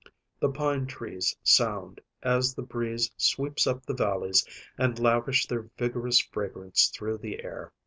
[0.39, 4.43] The pine trees sound, as the breeze sweeps up the valleys,
[4.75, 7.71] and lavish their vigorous fragrance through the air.